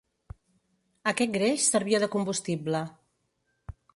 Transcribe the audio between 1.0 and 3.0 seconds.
Aquest greix servia de combustible.